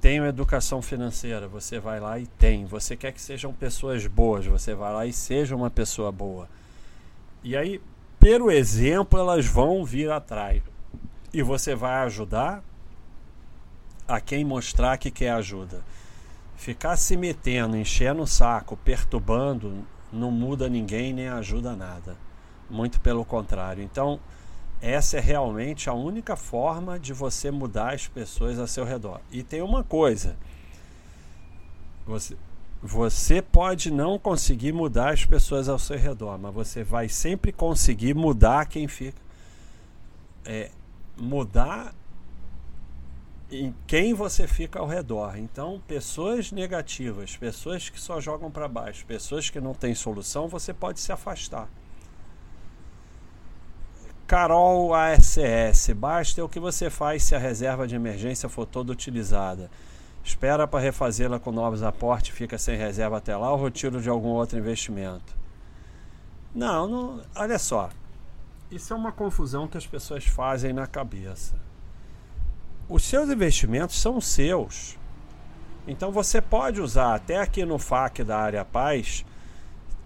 tenham 0.00 0.26
educação 0.26 0.82
financeira, 0.82 1.46
você 1.46 1.78
vai 1.78 2.00
lá 2.00 2.18
e 2.18 2.26
tem. 2.26 2.64
Você 2.66 2.96
quer 2.96 3.12
que 3.12 3.20
sejam 3.20 3.52
pessoas 3.52 4.06
boas, 4.06 4.44
você 4.44 4.74
vai 4.74 4.92
lá 4.92 5.06
e 5.06 5.12
seja 5.12 5.54
uma 5.54 5.70
pessoa 5.70 6.10
boa. 6.10 6.48
E 7.42 7.56
aí, 7.56 7.80
pelo 8.18 8.50
exemplo, 8.50 9.18
elas 9.18 9.46
vão 9.46 9.84
vir 9.84 10.10
atrás. 10.10 10.62
E 11.34 11.42
você 11.42 11.74
vai 11.74 12.04
ajudar 12.04 12.62
a 14.06 14.20
quem 14.20 14.44
mostrar 14.44 14.96
que 14.96 15.10
quer 15.10 15.30
ajuda. 15.30 15.82
Ficar 16.56 16.96
se 16.96 17.16
metendo, 17.16 17.76
enchendo 17.76 18.22
o 18.22 18.26
saco, 18.26 18.76
perturbando, 18.76 19.84
não 20.12 20.30
muda 20.30 20.68
ninguém 20.68 21.12
nem 21.12 21.28
ajuda 21.28 21.74
nada. 21.74 22.16
Muito 22.70 23.00
pelo 23.00 23.24
contrário. 23.24 23.82
Então, 23.82 24.20
essa 24.80 25.16
é 25.16 25.20
realmente 25.20 25.90
a 25.90 25.92
única 25.92 26.36
forma 26.36 27.00
de 27.00 27.12
você 27.12 27.50
mudar 27.50 27.94
as 27.94 28.06
pessoas 28.06 28.60
a 28.60 28.68
seu 28.68 28.84
redor. 28.84 29.20
E 29.32 29.42
tem 29.42 29.60
uma 29.60 29.82
coisa: 29.82 30.36
você, 32.06 32.36
você 32.80 33.42
pode 33.42 33.90
não 33.90 34.20
conseguir 34.20 34.72
mudar 34.72 35.12
as 35.12 35.24
pessoas 35.24 35.68
ao 35.68 35.80
seu 35.80 35.98
redor, 35.98 36.38
mas 36.38 36.54
você 36.54 36.84
vai 36.84 37.08
sempre 37.08 37.50
conseguir 37.50 38.14
mudar 38.14 38.66
quem 38.66 38.86
fica. 38.86 39.20
É, 40.44 40.70
mudar 41.16 41.94
em 43.50 43.74
quem 43.86 44.14
você 44.14 44.46
fica 44.48 44.78
ao 44.78 44.86
redor. 44.86 45.36
Então, 45.36 45.80
pessoas 45.86 46.50
negativas, 46.50 47.36
pessoas 47.36 47.88
que 47.88 48.00
só 48.00 48.20
jogam 48.20 48.50
para 48.50 48.68
baixo, 48.68 49.06
pessoas 49.06 49.50
que 49.50 49.60
não 49.60 49.74
têm 49.74 49.94
solução, 49.94 50.48
você 50.48 50.72
pode 50.72 51.00
se 51.00 51.12
afastar. 51.12 51.68
Carol 54.26 54.94
ASS. 54.94 55.90
Basta 55.94 56.42
o 56.42 56.48
que 56.48 56.58
você 56.58 56.88
faz 56.88 57.22
se 57.22 57.34
a 57.34 57.38
reserva 57.38 57.86
de 57.86 57.94
emergência 57.94 58.48
for 58.48 58.66
toda 58.66 58.90
utilizada. 58.90 59.70
Espera 60.24 60.66
para 60.66 60.80
refazê-la 60.80 61.38
com 61.38 61.52
novos 61.52 61.82
aportes, 61.82 62.34
fica 62.34 62.56
sem 62.56 62.78
reserva 62.78 63.18
até 63.18 63.36
lá 63.36 63.52
ou 63.52 63.62
retiro 63.62 64.00
de 64.00 64.08
algum 64.08 64.30
outro 64.30 64.58
investimento? 64.58 65.36
Não, 66.54 66.88
não, 66.88 67.20
olha 67.36 67.58
só. 67.58 67.90
Isso 68.70 68.92
é 68.92 68.96
uma 68.96 69.12
confusão 69.12 69.68
que 69.68 69.76
as 69.76 69.86
pessoas 69.86 70.24
fazem 70.24 70.72
na 70.72 70.86
cabeça. 70.86 71.54
Os 72.88 73.04
seus 73.04 73.28
investimentos 73.30 74.00
são 74.00 74.20
seus. 74.20 74.98
Então 75.86 76.10
você 76.10 76.40
pode 76.40 76.80
usar, 76.80 77.14
até 77.14 77.40
aqui 77.40 77.64
no 77.64 77.78
FAQ 77.78 78.24
da 78.24 78.38
área 78.38 78.64
Paz, 78.64 79.24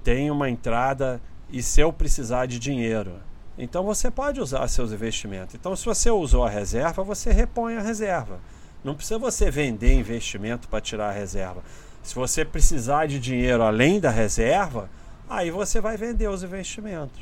tem 0.02 0.30
uma 0.30 0.50
entrada 0.50 1.20
e 1.50 1.62
se 1.62 1.80
eu 1.80 1.92
precisar 1.92 2.46
de 2.46 2.58
dinheiro. 2.58 3.20
Então 3.58 3.84
você 3.84 4.10
pode 4.10 4.40
usar 4.40 4.66
seus 4.68 4.92
investimentos. 4.92 5.54
Então, 5.54 5.74
se 5.74 5.84
você 5.84 6.10
usou 6.10 6.44
a 6.44 6.48
reserva, 6.48 7.02
você 7.02 7.32
repõe 7.32 7.76
a 7.76 7.80
reserva. 7.80 8.40
Não 8.84 8.94
precisa 8.94 9.18
você 9.18 9.50
vender 9.50 9.98
investimento 9.98 10.68
para 10.68 10.80
tirar 10.80 11.08
a 11.08 11.12
reserva. 11.12 11.62
Se 12.02 12.14
você 12.14 12.44
precisar 12.44 13.06
de 13.06 13.18
dinheiro 13.18 13.62
além 13.62 13.98
da 13.98 14.10
reserva, 14.10 14.88
aí 15.28 15.50
você 15.50 15.80
vai 15.80 15.96
vender 15.96 16.28
os 16.28 16.44
investimentos. 16.44 17.20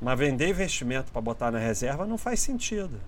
Mas 0.00 0.18
vender 0.18 0.48
investimento 0.48 1.12
para 1.12 1.20
botar 1.20 1.50
na 1.50 1.58
reserva 1.58 2.06
não 2.06 2.16
faz 2.16 2.40
sentido. 2.40 3.00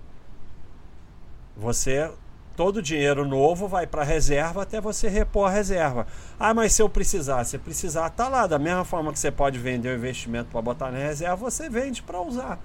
Você 1.57 2.11
todo 2.55 2.77
o 2.77 2.81
dinheiro 2.81 3.27
novo 3.27 3.67
vai 3.67 3.87
para 3.87 4.01
a 4.01 4.05
reserva 4.05 4.63
até 4.63 4.79
você 4.79 5.09
repor 5.09 5.47
a 5.47 5.51
reserva. 5.51 6.07
Ah, 6.39 6.53
mas 6.53 6.73
se 6.73 6.81
eu 6.81 6.89
precisar, 6.89 7.43
se 7.45 7.57
precisar, 7.57 8.09
tá 8.11 8.27
lá. 8.27 8.47
Da 8.47 8.59
mesma 8.59 8.85
forma 8.85 9.11
que 9.11 9.19
você 9.19 9.31
pode 9.31 9.57
vender 9.57 9.89
o 9.89 9.97
investimento 9.97 10.49
para 10.51 10.61
botar 10.61 10.91
na 10.91 10.99
reserva, 10.99 11.35
você 11.35 11.69
vende 11.69 12.03
para 12.03 12.21
usar. 12.21 12.59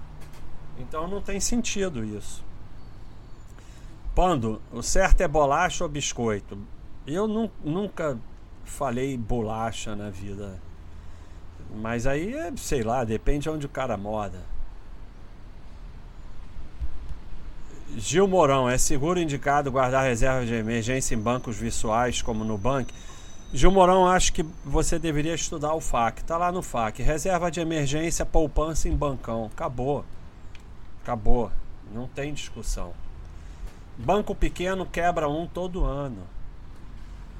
Então 0.78 1.08
não 1.08 1.20
tem 1.20 1.40
sentido 1.40 2.04
isso. 2.04 2.44
Pando, 4.14 4.60
o 4.72 4.82
certo 4.82 5.20
é 5.20 5.28
bolacha 5.28 5.84
ou 5.84 5.90
biscoito? 5.90 6.58
Eu 7.06 7.26
nu 7.26 7.50
nunca 7.64 8.18
falei 8.64 9.16
bolacha 9.16 9.96
na 9.96 10.10
vida. 10.10 10.60
Mas 11.74 12.06
aí, 12.06 12.34
sei 12.56 12.82
lá, 12.82 13.04
depende 13.04 13.44
de 13.44 13.50
onde 13.50 13.66
o 13.66 13.68
cara 13.68 13.96
mora. 13.96 14.42
Gil 17.96 18.28
Mourão, 18.28 18.68
é 18.68 18.76
seguro 18.76 19.18
indicado 19.18 19.72
guardar 19.72 20.04
reservas 20.04 20.46
de 20.46 20.54
emergência 20.54 21.14
em 21.14 21.18
bancos 21.18 21.56
virtuais 21.56 22.20
como 22.20 22.40
no 22.40 22.52
Nubank? 22.52 22.92
Gil 23.52 23.72
Mourão, 23.72 24.06
acho 24.06 24.32
que 24.34 24.42
você 24.62 24.98
deveria 24.98 25.34
estudar 25.34 25.72
o 25.74 25.80
FAC. 25.80 26.22
Tá 26.22 26.36
lá 26.36 26.52
no 26.52 26.62
FAC. 26.62 27.02
Reserva 27.02 27.50
de 27.50 27.60
emergência, 27.60 28.26
poupança 28.26 28.88
em 28.88 28.94
bancão. 28.94 29.46
Acabou. 29.46 30.04
Acabou. 31.02 31.50
Não 31.92 32.06
tem 32.06 32.34
discussão. 32.34 32.92
Banco 33.96 34.34
pequeno 34.34 34.84
quebra 34.84 35.28
um 35.28 35.46
todo 35.46 35.84
ano. 35.84 36.22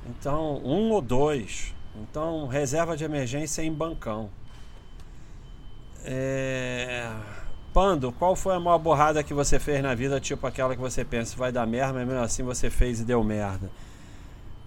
Então, 0.06 0.56
um 0.64 0.90
ou 0.90 1.02
dois. 1.02 1.75
Então, 2.02 2.46
reserva 2.46 2.96
de 2.96 3.04
emergência 3.04 3.62
em 3.62 3.72
bancão. 3.72 4.30
É... 6.04 7.10
Pando, 7.72 8.12
qual 8.12 8.34
foi 8.34 8.54
a 8.54 8.60
maior 8.60 8.78
borrada 8.78 9.22
que 9.22 9.34
você 9.34 9.58
fez 9.58 9.82
na 9.82 9.94
vida? 9.94 10.18
Tipo 10.18 10.46
aquela 10.46 10.74
que 10.74 10.80
você 10.80 11.04
pensa 11.04 11.36
vai 11.36 11.52
dar 11.52 11.66
merda, 11.66 11.92
mas 11.92 12.08
mesmo 12.08 12.22
assim 12.22 12.42
você 12.42 12.70
fez 12.70 13.00
e 13.00 13.04
deu 13.04 13.22
merda. 13.22 13.70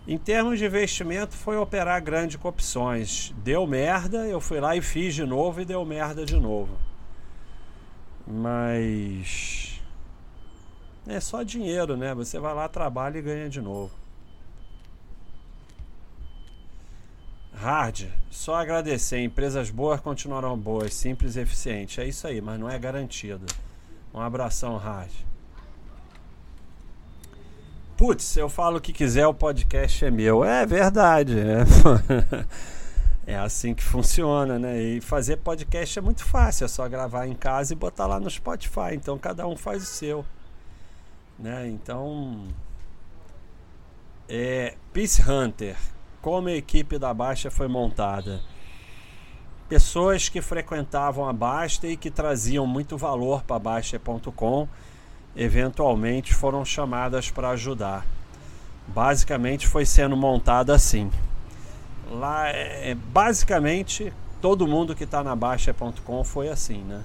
Em 0.07 0.17
termos 0.17 0.59
de 0.59 0.65
investimento, 0.65 1.35
foi 1.35 1.57
operar 1.57 2.01
grande 2.01 2.37
com 2.37 2.47
opções. 2.47 3.33
Deu 3.37 3.65
merda, 3.67 4.27
eu 4.27 4.41
fui 4.41 4.59
lá 4.59 4.75
e 4.75 4.81
fiz 4.81 5.13
de 5.13 5.25
novo 5.25 5.61
e 5.61 5.65
deu 5.65 5.83
merda 5.85 6.25
de 6.25 6.37
novo. 6.37 6.77
Mas. 8.27 9.81
É 11.07 11.19
só 11.19 11.43
dinheiro, 11.43 11.97
né? 11.97 12.13
Você 12.13 12.39
vai 12.39 12.53
lá, 12.53 12.67
trabalha 12.67 13.17
e 13.17 13.21
ganha 13.21 13.49
de 13.49 13.61
novo. 13.61 14.00
Hard, 17.61 18.07
só 18.31 18.55
agradecer. 18.55 19.19
Empresas 19.19 19.69
boas 19.69 20.01
continuarão 20.01 20.57
boas, 20.57 20.95
simples 20.95 21.35
e 21.35 21.41
eficientes. 21.41 21.99
É 21.99 22.07
isso 22.07 22.25
aí, 22.25 22.41
mas 22.41 22.59
não 22.59 22.67
é 22.67 22.79
garantido. 22.79 23.45
Um 24.11 24.19
abração, 24.19 24.77
Hard. 24.77 25.11
Putz, 27.95 28.35
eu 28.35 28.49
falo 28.49 28.77
o 28.77 28.81
que 28.81 28.91
quiser, 28.91 29.27
o 29.27 29.33
podcast 29.33 30.03
é 30.03 30.09
meu. 30.09 30.43
É 30.43 30.65
verdade. 30.65 31.35
É, 31.39 31.63
é 33.33 33.37
assim 33.37 33.75
que 33.75 33.83
funciona, 33.83 34.57
né? 34.57 34.81
E 34.81 34.99
fazer 34.99 35.37
podcast 35.37 35.99
é 35.99 36.01
muito 36.01 36.25
fácil, 36.25 36.65
é 36.65 36.67
só 36.67 36.89
gravar 36.89 37.27
em 37.27 37.35
casa 37.35 37.73
e 37.73 37.75
botar 37.75 38.07
lá 38.07 38.19
no 38.19 38.27
Spotify. 38.27 38.93
Então 38.93 39.19
cada 39.19 39.45
um 39.45 39.55
faz 39.55 39.83
o 39.83 39.85
seu. 39.85 40.25
Né? 41.37 41.67
Então. 41.67 42.47
É, 44.27 44.73
Peace 44.91 45.21
Hunter. 45.21 45.77
Como 46.21 46.49
a 46.49 46.53
equipe 46.53 46.99
da 46.99 47.13
Baixa 47.13 47.49
foi 47.49 47.67
montada? 47.67 48.41
Pessoas 49.67 50.29
que 50.29 50.41
frequentavam 50.41 51.27
a 51.27 51.33
Basta 51.33 51.87
e 51.87 51.97
que 51.97 52.11
traziam 52.11 52.67
muito 52.67 52.97
valor 52.97 53.41
para 53.41 53.57
Baixa.com 53.57 54.67
eventualmente 55.35 56.33
foram 56.33 56.63
chamadas 56.63 57.31
para 57.31 57.49
ajudar. 57.51 58.05
Basicamente 58.87 59.67
foi 59.67 59.85
sendo 59.85 60.15
montada 60.15 60.75
assim. 60.75 61.09
Lá 62.11 62.49
é 62.49 62.93
basicamente 62.93 64.13
todo 64.41 64.67
mundo 64.67 64.93
que 64.93 65.05
está 65.05 65.23
na 65.23 65.35
Baixa.com 65.35 66.23
foi 66.23 66.49
assim, 66.49 66.83
né? 66.83 67.01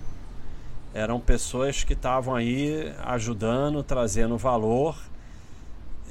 Eram 0.93 1.21
pessoas 1.21 1.85
que 1.85 1.93
estavam 1.93 2.35
aí 2.35 2.93
ajudando, 3.05 3.83
trazendo 3.83 4.37
valor, 4.37 4.97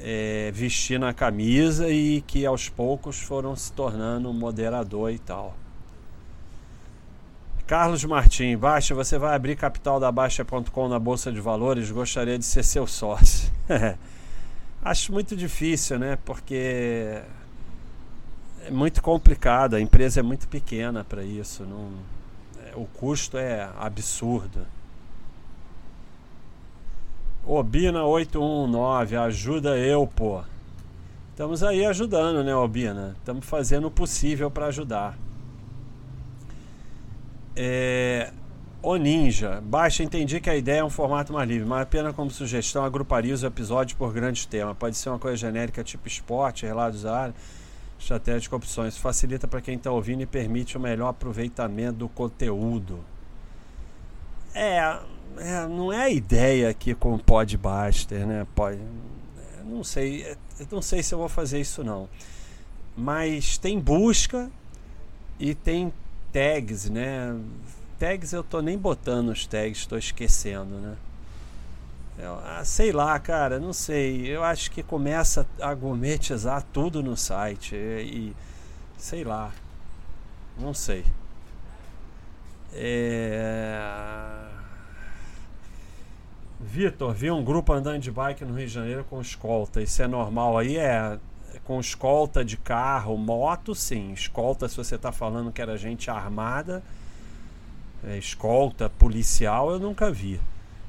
é, 0.02 0.52
vestindo 0.54 1.06
a 1.06 1.14
camisa 1.14 1.90
e 1.90 2.22
que 2.22 2.46
aos 2.46 2.70
poucos 2.70 3.20
foram 3.20 3.56
se 3.56 3.72
tornando 3.72 4.32
moderador 4.34 5.12
e 5.12 5.20
tal. 5.20 5.56
Carlos 7.68 8.04
Martim, 8.06 8.56
Baixa, 8.56 8.94
você 8.94 9.18
vai 9.18 9.36
abrir 9.36 9.56
capital 9.56 10.00
da 10.00 10.12
Baixa.com 10.12 10.88
na 10.88 11.00
Bolsa 11.00 11.32
de 11.32 11.42
Valores? 11.42 11.90
Gostaria 11.90 12.38
de 12.38 12.46
ser 12.46 12.64
seu 12.64 12.86
sócio. 12.86 13.52
Acho 14.84 15.12
muito 15.12 15.36
difícil, 15.36 15.98
né? 15.98 16.16
Porque 16.24 17.24
é 18.68 18.70
muito 18.70 19.02
complicado, 19.02 19.76
a 19.76 19.82
empresa 19.82 20.20
é 20.20 20.24
muito 20.24 20.48
pequena 20.48 21.04
para 21.04 21.24
isso. 21.24 21.64
Não, 21.64 21.90
é, 22.68 22.76
o 22.76 22.86
custo 22.86 23.36
é 23.36 23.68
absurdo. 23.80 24.68
Obina 27.48 28.04
819, 28.04 29.16
ajuda 29.16 29.78
eu, 29.78 30.08
pô. 30.08 30.42
Estamos 31.30 31.62
aí 31.62 31.86
ajudando, 31.86 32.44
né, 32.44 32.56
Obina? 32.56 33.16
Estamos 33.20 33.46
fazendo 33.46 33.86
o 33.86 33.92
possível 33.92 34.50
para 34.50 34.66
ajudar. 34.66 35.16
É, 37.56 38.32
o 38.82 38.96
Ninja. 38.96 39.62
Baixa, 39.62 40.02
entendi 40.04 40.40
que 40.40 40.50
a 40.50 40.56
ideia 40.56 40.80
é 40.80 40.84
um 40.84 40.90
formato 40.90 41.34
mais 41.34 41.48
livre, 41.48 41.68
mas 41.68 41.82
apenas 41.82 42.16
como 42.16 42.32
sugestão 42.32 42.84
agruparia 42.84 43.34
os 43.34 43.44
episódios 43.44 43.96
por 43.96 44.12
grandes 44.12 44.48
temas. 44.48 44.76
Pode 44.76 44.98
ser 44.98 45.10
uma 45.10 45.20
coisa 45.20 45.38
genérica 45.38 45.84
tipo 45.84 46.08
esporte, 46.08 46.66
relatos 46.66 47.04
da 47.04 47.16
área, 47.16 47.36
estratégia 48.00 48.56
opções. 48.56 48.98
Facilita 48.98 49.48
para 49.48 49.62
quem 49.62 49.76
está 49.76 49.92
ouvindo 49.92 50.22
e 50.22 50.26
permite 50.26 50.78
o 50.78 50.80
melhor 50.80 51.10
aproveitamento 51.10 52.00
do 52.00 52.10
conteúdo. 52.10 53.00
É, 54.54 55.00
é 55.38 55.68
não 55.68 55.92
é 55.92 56.04
a 56.04 56.10
ideia 56.10 56.70
aqui 56.70 56.94
com 56.94 57.16
o 57.16 57.20
Podbuster, 57.20 58.26
né? 58.26 58.46
Pode, 58.56 58.80
não 59.66 59.84
sei, 59.84 60.36
não 60.72 60.82
sei 60.82 61.02
se 61.04 61.14
eu 61.14 61.20
vou 61.20 61.30
fazer 61.30 61.60
isso 61.60 61.84
não. 61.84 62.08
Mas 62.96 63.58
tem 63.58 63.80
busca 63.80 64.50
e 65.40 65.54
tem 65.54 65.94
tags, 66.32 66.90
né? 66.90 67.38
Tags 68.00 68.34
eu 68.34 68.44
tô 68.44 68.62
nem 68.62 68.78
botando 68.78 69.30
os 69.30 69.46
tags, 69.46 69.80
estou 69.80 69.98
esquecendo, 69.98 70.78
né? 70.78 70.96
Eu, 72.18 72.40
ah, 72.46 72.64
sei 72.64 72.92
lá, 72.94 73.20
cara, 73.20 73.60
não 73.60 73.74
sei. 73.74 74.26
Eu 74.28 74.44
acho 74.44 74.72
que 74.72 74.82
começa 74.82 75.46
a 75.60 75.74
gourmetizar 75.74 76.64
tudo 76.72 77.04
no 77.04 77.18
site 77.18 77.76
e, 77.76 78.32
e 78.32 78.36
sei 78.98 79.24
lá, 79.24 79.52
não 80.58 80.74
sei. 80.74 81.04
É... 82.74 84.55
Vitor, 86.60 87.14
vi 87.14 87.30
um 87.30 87.44
grupo 87.44 87.74
andando 87.74 88.00
de 88.00 88.12
bike 88.12 88.46
no 88.46 88.54
Rio 88.54 88.68
de 88.68 88.74
Janeiro 88.74 89.04
com 89.10 89.20
escolta. 89.22 89.82
Isso 89.82 90.02
é 90.02 90.08
normal 90.08 90.58
aí? 90.58 90.78
É, 90.78 91.20
com 91.64 91.80
escolta 91.80 92.46
de 92.46 92.58
carro, 92.58 93.18
moto, 93.18 93.76
sim. 93.76 94.14
Escolta, 94.14 94.68
se 94.68 94.78
você 94.78 94.96
está 94.96 95.12
falando 95.12 95.52
que 95.52 95.62
era 95.62 95.78
gente 95.78 96.10
armada, 96.10 96.82
é, 98.04 98.18
escolta 98.18 98.90
policial, 98.90 99.72
eu 99.72 99.80
nunca 99.80 100.12
vi. 100.12 100.40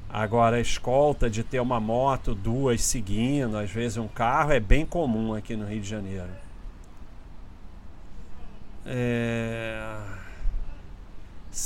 Agora, 0.09 0.59
escolta 0.59 1.29
de 1.29 1.43
ter 1.43 1.59
uma 1.59 1.79
moto, 1.79 2.33
duas 2.33 2.81
seguindo, 2.81 3.57
às 3.57 3.69
vezes 3.69 3.97
um 3.97 4.07
carro, 4.07 4.53
é 4.53 4.59
bem 4.59 4.85
comum 4.85 5.33
aqui 5.33 5.55
no 5.55 5.65
Rio 5.65 5.81
de 5.81 5.89
Janeiro. 5.89 6.29
É... 8.85 9.66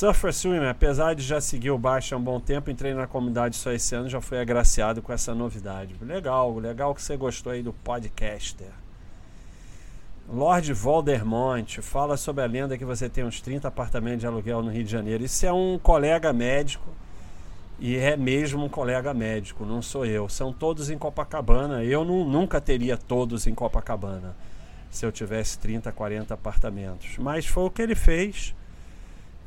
Surfer 0.02 0.34
Swimmer, 0.34 0.68
apesar 0.68 1.14
de 1.14 1.22
já 1.22 1.40
seguir 1.40 1.70
o 1.70 1.78
baixo 1.78 2.16
há 2.16 2.18
um 2.18 2.24
bom 2.24 2.40
tempo, 2.40 2.72
entrei 2.72 2.92
na 2.92 3.06
comunidade 3.06 3.56
só 3.56 3.72
esse 3.72 3.94
ano, 3.94 4.10
já 4.10 4.20
fui 4.20 4.40
agraciado 4.40 5.00
com 5.00 5.14
essa 5.14 5.36
novidade. 5.36 5.96
Legal, 6.02 6.58
legal 6.58 6.96
que 6.96 7.04
você 7.04 7.16
gostou 7.16 7.52
aí 7.52 7.62
do 7.62 7.72
podcaster. 7.72 8.72
Lord 10.28 10.74
Voldemort 10.74 11.82
fala 11.82 12.18
sobre 12.18 12.44
a 12.44 12.48
lenda 12.48 12.80
que 12.80 12.84
você 12.84 13.08
tem 13.08 13.24
uns 13.24 13.42
30 13.42 13.68
apartamentos 13.68 14.22
de 14.22 14.26
aluguel 14.26 14.64
no 14.64 14.72
Rio 14.72 14.84
de 14.84 14.90
Janeiro. 14.90 15.24
Isso 15.24 15.46
é 15.46 15.54
um 15.54 15.78
colega 15.78 16.34
médico 16.34 16.90
e 17.80 17.96
é 17.96 18.18
mesmo 18.18 18.66
um 18.66 18.70
colega 18.70 19.14
médico, 19.14 19.68
não 19.68 19.84
sou 19.84 20.04
eu. 20.04 20.28
São 20.28 20.52
todos 20.52 20.90
em 20.90 20.98
Copacabana. 20.98 21.84
Eu 21.84 22.04
não, 22.04 22.26
nunca 22.26 22.60
teria 22.60 22.98
todos 22.98 23.46
em 23.46 23.54
Copacabana 23.54 24.36
se 24.90 25.06
eu 25.06 25.12
tivesse 25.12 25.60
30, 25.60 25.92
40 25.92 26.34
apartamentos. 26.34 27.20
Mas 27.20 27.46
foi 27.46 27.66
o 27.66 27.70
que 27.70 27.84
ele 27.84 27.94
fez. 27.94 28.56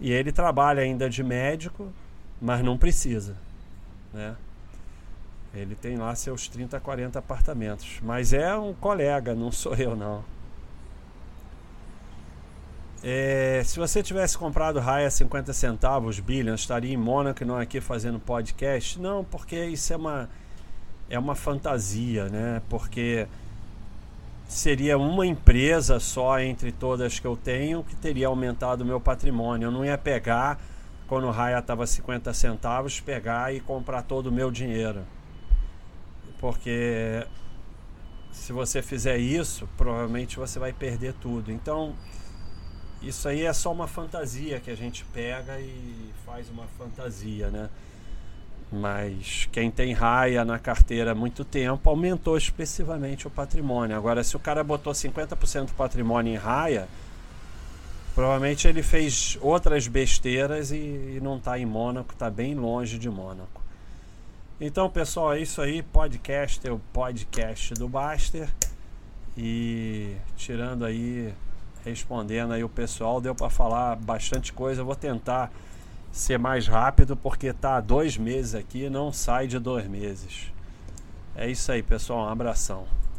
E 0.01 0.13
ele 0.13 0.33
trabalha 0.33 0.83
ainda 0.83 1.09
de 1.09 1.23
médico, 1.23 1.93
mas 2.41 2.63
não 2.63 2.77
precisa. 2.77 3.37
Né? 4.13 4.37
Ele 5.55 5.75
tem 5.75 5.97
lá 5.97 6.15
seus 6.15 6.49
30, 6.49 6.81
40 6.81 7.19
apartamentos. 7.19 8.01
Mas 8.03 8.33
é 8.33 8.55
um 8.57 8.75
colega, 8.75 9.35
não 9.35 9.53
sou 9.53 9.75
eu 9.79 9.95
não. 9.97 10.25
É, 13.07 13.63
se 13.65 13.79
você 13.79 14.03
tivesse 14.03 14.37
comprado 14.37 14.81
Raia 14.81 15.11
50 15.11 15.53
centavos, 15.53 16.19
Billion, 16.21 16.55
estaria 16.55 16.93
em 16.93 16.97
Mônaco 16.97 17.43
e 17.43 17.47
não 17.47 17.59
aqui 17.59 17.79
fazendo 17.79 18.19
podcast? 18.19 18.99
Não, 18.99 19.23
porque 19.23 19.63
isso 19.67 19.93
é 19.93 19.97
uma, 19.97 20.31
é 21.11 21.19
uma 21.19 21.35
fantasia, 21.35 22.31
né? 22.31 22.63
Porque 22.69 23.29
seria 24.47 24.97
uma 24.99 25.27
empresa 25.27 25.99
só 25.99 26.39
entre 26.39 26.71
todas 26.71 27.19
que 27.19 27.27
eu 27.27 27.37
tenho 27.37 27.83
que 27.83 27.97
teria 27.97 28.27
aumentado 28.27 28.83
o 28.83 28.85
meu 28.85 29.01
patrimônio. 29.01 29.67
Eu 29.67 29.73
não 29.73 29.85
ia 29.85 29.99
pegar, 29.99 30.61
quando 31.07 31.27
o 31.27 31.31
Raia 31.31 31.59
estava 31.59 31.87
50 31.87 32.33
centavos, 32.33 33.01
pegar 33.01 33.55
e 33.55 33.61
comprar 33.61 34.03
todo 34.03 34.27
o 34.27 34.33
meu 34.33 34.51
dinheiro. 34.51 35.05
Porque 36.39 37.27
se 38.33 38.53
você 38.53 38.83
fizer 38.83 39.17
isso, 39.17 39.69
provavelmente 39.77 40.37
você 40.37 40.59
vai 40.59 40.73
perder 40.73 41.15
tudo. 41.15 41.51
Então 41.51 41.95
isso 43.03 43.29
aí 43.29 43.45
é 43.45 43.53
só 43.53 43.71
uma 43.73 43.87
fantasia 43.87 44.61
que 44.61 44.71
a 44.71 44.75
gente 44.75 45.05
pega 45.07 45.59
e 45.61 46.13
faz 46.25 46.49
uma 46.49 46.67
fantasia, 46.79 47.51
né? 47.51 47.69
Mas 48.75 49.49
quem 49.53 49.71
tem 49.71 49.93
raia 49.93 50.45
na 50.45 50.59
carteira 50.59 51.13
há 51.13 51.15
muito 51.15 51.45
tempo 51.45 51.89
aumentou 51.89 52.37
expressivamente 52.37 53.27
o 53.27 53.31
patrimônio. 53.31 53.97
Agora, 53.97 54.25
se 54.25 54.37
o 54.37 54.41
cara 54.41 54.65
botou 54.65 54.93
50% 54.93 55.67
do 55.67 55.73
patrimônio 55.75 56.33
em 56.33 56.37
raia, 56.37 56.89
provavelmente 58.17 58.67
ele 58.67 58.83
fez 58.83 59.39
outras 59.41 59.87
besteiras 59.87 60.73
e, 60.73 60.77
e 60.77 61.21
não 61.23 61.37
está 61.37 61.57
em 61.57 61.65
Mônaco, 61.65 62.13
está 62.13 62.29
bem 62.29 62.57
longe 62.57 62.99
de 62.99 63.09
Mônaco. 63.09 63.63
Então, 64.61 64.91
pessoal, 64.91 65.35
é 65.35 65.41
isso 65.41 65.63
aí. 65.63 65.81
Podcast 65.81 66.67
é 66.67 66.73
o 66.73 66.81
podcast 66.93 67.75
do 67.75 67.89
Baster. 67.89 68.49
E 69.37 70.17
tirando 70.37 70.85
aí, 70.85 71.33
respondendo 71.85 72.53
aí 72.53 72.65
o 72.65 72.69
pessoal, 72.69 73.21
deu 73.21 73.37
para 73.37 73.51
falar 73.51 73.95
bastante 73.97 74.53
coisa. 74.53 74.81
Eu 74.81 74.85
vou 74.85 74.97
tentar 74.97 75.53
ser 76.15 76.39
mais 76.39 76.69
rápido 76.69 77.17
porque 77.17 77.53
tá 77.53 77.81
dois 77.81 78.17
meses 78.17 78.55
aqui, 78.55 78.89
não 78.89 79.13
sai 79.13 79.49
de 79.49 79.59
dois 79.59 79.89
meses. 79.89 80.53
É 81.35 81.51
isso 81.51 81.73
aí, 81.73 81.83
pessoal. 81.83 82.27
Um 82.27 82.29
abração. 82.29 82.87